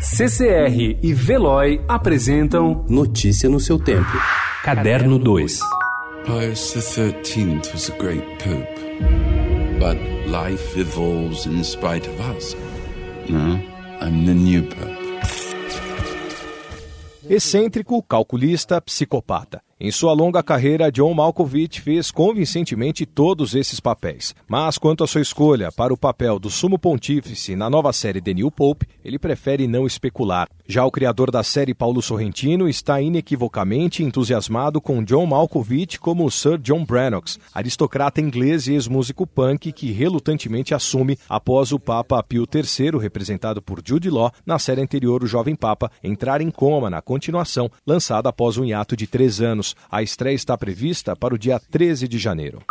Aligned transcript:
CCR 0.00 0.96
e 1.02 1.12
Veloy 1.12 1.84
apresentam 1.86 2.86
Notícia 2.88 3.50
no 3.50 3.60
seu 3.60 3.78
tempo. 3.78 4.08
Caderno 4.64 5.18
2. 5.18 5.58
Pius 6.24 6.72
XIII 6.72 7.60
was 7.70 7.90
a 7.90 7.96
great 7.98 8.24
pope, 8.42 8.66
but 9.78 9.98
life 10.26 10.80
evolves 10.80 11.44
in 11.44 11.62
spite 11.62 12.08
of 12.08 12.18
us. 12.34 12.56
No, 13.28 13.60
I'm 14.00 14.24
the 14.24 14.32
new 14.32 14.62
pope. 14.62 14.98
Excêntrico, 17.28 18.02
calculista, 18.02 18.80
psicopata. 18.80 19.60
Em 19.82 19.90
sua 19.90 20.12
longa 20.12 20.42
carreira, 20.42 20.92
John 20.92 21.14
Malkovich 21.14 21.80
fez 21.80 22.10
convincentemente 22.10 23.06
todos 23.06 23.54
esses 23.54 23.80
papéis. 23.80 24.34
Mas 24.46 24.76
quanto 24.76 25.02
à 25.02 25.06
sua 25.06 25.22
escolha 25.22 25.72
para 25.72 25.90
o 25.90 25.96
papel 25.96 26.38
do 26.38 26.50
sumo 26.50 26.78
pontífice 26.78 27.56
na 27.56 27.70
nova 27.70 27.90
série 27.90 28.20
The 28.20 28.34
New 28.34 28.50
Pope, 28.50 28.86
ele 29.02 29.18
prefere 29.18 29.66
não 29.66 29.86
especular. 29.86 30.50
Já 30.68 30.84
o 30.84 30.90
criador 30.90 31.30
da 31.30 31.42
série, 31.42 31.72
Paulo 31.72 32.02
Sorrentino, 32.02 32.68
está 32.68 33.00
inequivocamente 33.00 34.04
entusiasmado 34.04 34.82
com 34.82 35.02
John 35.02 35.24
Malkovich 35.24 35.98
como 35.98 36.30
Sir 36.30 36.58
John 36.58 36.84
Brannox, 36.84 37.40
aristocrata 37.54 38.20
inglês 38.20 38.66
e 38.66 38.74
ex-músico 38.74 39.26
punk 39.26 39.72
que 39.72 39.90
relutantemente 39.90 40.74
assume 40.74 41.18
após 41.26 41.72
o 41.72 41.80
Papa 41.80 42.22
Pio 42.22 42.46
III, 42.54 43.00
representado 43.00 43.62
por 43.62 43.80
Jude 43.82 44.10
Law, 44.10 44.30
na 44.44 44.58
série 44.58 44.82
anterior 44.82 45.24
O 45.24 45.26
Jovem 45.26 45.56
Papa, 45.56 45.90
entrar 46.04 46.42
em 46.42 46.50
coma 46.50 46.90
na 46.90 47.00
continuação, 47.00 47.70
lançada 47.86 48.28
após 48.28 48.58
um 48.58 48.64
hiato 48.64 48.94
de 48.94 49.06
três 49.06 49.40
anos. 49.40 49.69
A 49.90 50.02
estreia 50.02 50.34
está 50.34 50.56
prevista 50.56 51.16
para 51.16 51.34
o 51.34 51.38
dia 51.38 51.60
13 51.70 52.06
de 52.08 52.18
janeiro. 52.18 52.62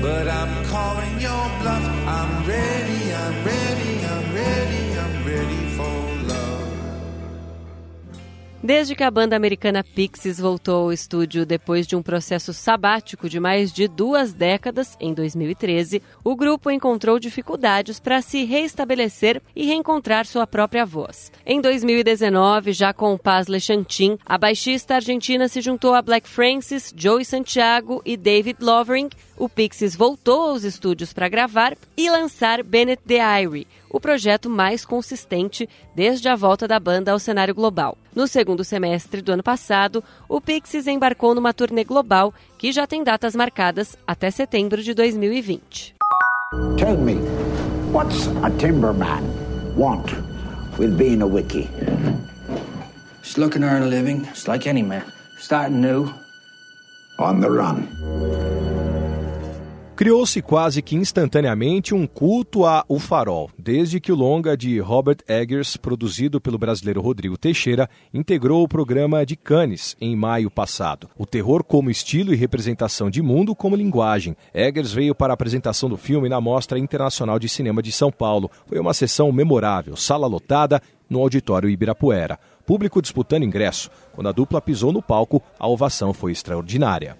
But 0.00 0.26
I'm 0.26 0.64
calling 0.66 1.20
your 1.20 1.44
bluff. 1.60 1.84
I'm 2.06 2.46
ready, 2.46 2.87
Desde 8.60 8.96
que 8.96 9.04
a 9.04 9.10
banda 9.10 9.36
americana 9.36 9.84
Pixies 9.84 10.40
voltou 10.40 10.86
ao 10.86 10.92
estúdio 10.92 11.46
depois 11.46 11.86
de 11.86 11.94
um 11.94 12.02
processo 12.02 12.52
sabático 12.52 13.28
de 13.28 13.38
mais 13.38 13.72
de 13.72 13.86
duas 13.86 14.32
décadas, 14.32 14.96
em 14.98 15.14
2013, 15.14 16.02
o 16.24 16.34
grupo 16.34 16.68
encontrou 16.68 17.20
dificuldades 17.20 18.00
para 18.00 18.20
se 18.20 18.44
reestabelecer 18.44 19.40
e 19.54 19.64
reencontrar 19.64 20.26
sua 20.26 20.44
própria 20.44 20.84
voz. 20.84 21.30
Em 21.46 21.60
2019, 21.60 22.72
já 22.72 22.92
com 22.92 23.16
Paz 23.16 23.46
Lechantin, 23.46 24.18
a 24.26 24.36
baixista 24.36 24.96
argentina 24.96 25.46
se 25.46 25.60
juntou 25.60 25.94
a 25.94 26.02
Black 26.02 26.28
Francis, 26.28 26.92
Joey 26.96 27.24
Santiago 27.24 28.02
e 28.04 28.16
David 28.16 28.58
Lovering. 28.60 29.08
O 29.36 29.48
Pixies 29.48 29.94
voltou 29.94 30.50
aos 30.50 30.64
estúdios 30.64 31.12
para 31.12 31.28
gravar 31.28 31.76
e 31.96 32.10
lançar 32.10 32.64
Bennett 32.64 33.00
the 33.06 33.20
Irie, 33.40 33.68
o 33.90 34.00
projeto 34.00 34.50
mais 34.50 34.84
consistente 34.84 35.68
desde 35.94 36.28
a 36.28 36.36
volta 36.36 36.66
da 36.66 36.78
banda 36.78 37.12
ao 37.12 37.18
cenário 37.18 37.54
global. 37.54 37.96
No 38.14 38.26
segundo 38.26 38.64
semestre 38.64 39.22
do 39.22 39.32
ano 39.32 39.42
passado, 39.42 40.02
o 40.28 40.40
Pixies 40.40 40.86
embarcou 40.86 41.34
numa 41.34 41.52
turnê 41.52 41.84
global 41.84 42.32
que 42.58 42.72
já 42.72 42.86
tem 42.86 43.04
datas 43.04 43.34
marcadas 43.34 43.96
até 44.06 44.30
setembro 44.30 44.82
de 44.82 44.94
2020. 44.94 45.94
Tell 46.76 46.96
me, 46.96 47.16
what's 47.92 48.26
a 48.42 48.50
timberman 48.58 49.22
want 49.76 50.12
with 50.78 50.96
being 50.96 51.22
a 51.22 51.26
wiki? 51.26 51.68
Just 53.22 53.36
looking 53.36 53.60
to 53.60 53.68
earn 53.68 53.82
a 53.82 53.86
living, 53.86 54.24
just 54.24 54.48
like 54.48 54.66
any 54.66 54.82
man. 54.82 55.04
Starting 55.38 55.80
new. 55.80 56.08
On 57.18 57.40
the 57.40 57.50
run. 57.50 58.57
Criou-se 59.98 60.40
quase 60.40 60.80
que 60.80 60.94
instantaneamente 60.94 61.92
um 61.92 62.06
culto 62.06 62.64
a 62.64 62.84
O 62.88 63.00
Farol, 63.00 63.50
desde 63.58 63.98
que 63.98 64.12
o 64.12 64.14
longa 64.14 64.56
de 64.56 64.78
Robert 64.78 65.16
Eggers, 65.26 65.76
produzido 65.76 66.40
pelo 66.40 66.56
brasileiro 66.56 67.00
Rodrigo 67.00 67.36
Teixeira, 67.36 67.90
integrou 68.14 68.62
o 68.62 68.68
programa 68.68 69.26
de 69.26 69.34
Cannes 69.34 69.96
em 70.00 70.14
maio 70.14 70.52
passado. 70.52 71.10
O 71.18 71.26
terror 71.26 71.64
como 71.64 71.90
estilo 71.90 72.32
e 72.32 72.36
representação 72.36 73.10
de 73.10 73.20
mundo 73.20 73.56
como 73.56 73.74
linguagem. 73.74 74.36
Eggers 74.54 74.92
veio 74.92 75.16
para 75.16 75.32
a 75.32 75.34
apresentação 75.34 75.88
do 75.88 75.96
filme 75.96 76.28
na 76.28 76.40
Mostra 76.40 76.78
Internacional 76.78 77.40
de 77.40 77.48
Cinema 77.48 77.82
de 77.82 77.90
São 77.90 78.12
Paulo. 78.12 78.48
Foi 78.68 78.78
uma 78.78 78.94
sessão 78.94 79.32
memorável, 79.32 79.96
sala 79.96 80.28
lotada 80.28 80.80
no 81.10 81.18
auditório 81.18 81.68
Ibirapuera. 81.68 82.38
Público 82.64 83.02
disputando 83.02 83.42
ingresso. 83.42 83.90
Quando 84.12 84.28
a 84.28 84.32
dupla 84.32 84.62
pisou 84.62 84.92
no 84.92 85.02
palco, 85.02 85.42
a 85.58 85.66
ovação 85.66 86.14
foi 86.14 86.30
extraordinária. 86.30 87.16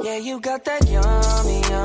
Yeah, 0.00 1.81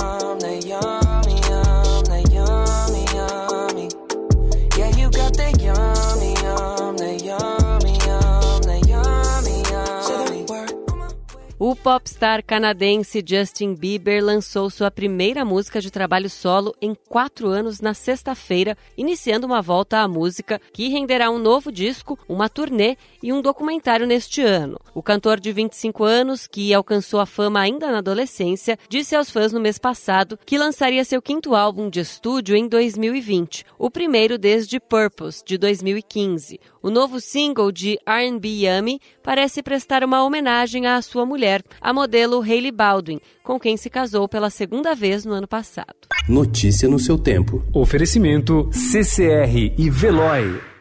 O 11.60 11.76
popstar 11.76 12.44
canadense 12.44 13.24
Justin 13.26 13.74
Bieber 13.74 14.24
lançou 14.24 14.70
sua 14.70 14.92
primeira 14.92 15.44
música 15.44 15.82
de 15.82 15.90
trabalho 15.90 16.30
solo 16.30 16.76
em 16.80 16.94
quatro 16.94 17.48
anos 17.48 17.82
na 17.82 17.96
sexta-feira, 17.96 18.78
iniciando 18.96 19.48
uma 19.48 19.60
volta 19.60 19.98
à 19.98 20.08
música 20.08 20.62
que 20.72 20.88
renderá 20.88 21.32
um 21.32 21.40
novo 21.40 21.72
disco, 21.72 22.16
uma 22.30 22.48
turnê 22.48 22.96
e 23.24 23.34
um 23.34 23.42
documentário 23.42 24.06
neste 24.06 24.40
ano. 24.40 24.80
O 24.94 25.02
cantor 25.02 25.40
de 25.40 25.52
25 25.52 26.04
anos, 26.04 26.46
que 26.46 26.72
alcançou 26.76 27.20
a 27.20 27.26
fama 27.26 27.60
ainda 27.60 27.92
na 27.92 27.98
adolescência, 27.98 28.78
disse 28.88 29.16
aos 29.16 29.32
fãs 29.32 29.52
no 29.52 29.60
mês 29.60 29.80
passado 29.80 30.38
que 30.46 30.60
lançaria 30.60 31.04
seu 31.04 31.24
quinto 31.24 31.56
álbum 31.56 31.90
de 31.90 32.02
estúdio 32.02 32.56
em 32.56 32.68
2020, 32.68 33.66
o 33.80 33.90
primeiro 33.90 34.38
desde 34.38 34.80
Purpose, 34.80 35.44
de 35.44 35.58
2015. 35.58 36.60
O 36.88 36.90
novo 36.90 37.20
single 37.20 37.70
de 37.70 38.00
R&B 38.06 38.66
Yummy 38.66 39.02
parece 39.22 39.62
prestar 39.62 40.06
uma 40.06 40.24
homenagem 40.24 40.88
à 40.88 41.02
sua 41.02 41.26
mulher, 41.26 41.62
a 41.82 41.92
modelo 41.92 42.42
Hailey 42.42 42.72
Baldwin, 42.72 43.20
com 43.44 43.60
quem 43.60 43.76
se 43.76 43.90
casou 43.90 44.26
pela 44.26 44.50
segunda 44.50 44.96
vez 44.96 45.26
no 45.26 45.34
ano 45.34 45.50
passado. 45.50 46.08
Notícia 46.30 46.88
no 46.88 46.98
seu 46.98 47.18
tempo. 47.18 47.62
Oferecimento 47.74 48.70
CCR 48.72 49.76
e 49.78 49.90
Veloy. 49.90 50.77